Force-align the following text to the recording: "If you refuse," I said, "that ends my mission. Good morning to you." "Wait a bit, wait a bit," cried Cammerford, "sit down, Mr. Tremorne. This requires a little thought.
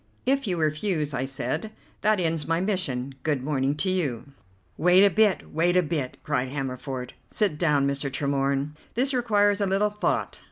"If 0.25 0.47
you 0.47 0.57
refuse," 0.57 1.13
I 1.13 1.25
said, 1.25 1.69
"that 2.01 2.19
ends 2.19 2.47
my 2.47 2.59
mission. 2.59 3.13
Good 3.21 3.43
morning 3.43 3.75
to 3.75 3.91
you." 3.91 4.31
"Wait 4.75 5.05
a 5.05 5.11
bit, 5.11 5.53
wait 5.53 5.77
a 5.77 5.83
bit," 5.83 6.17
cried 6.23 6.49
Cammerford, 6.49 7.11
"sit 7.29 7.59
down, 7.59 7.85
Mr. 7.85 8.11
Tremorne. 8.11 8.71
This 8.95 9.13
requires 9.13 9.61
a 9.61 9.67
little 9.67 9.91
thought. 9.91 10.39